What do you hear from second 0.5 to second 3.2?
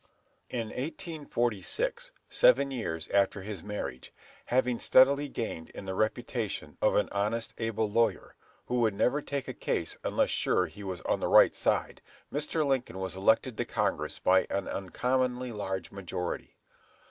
1846, seven years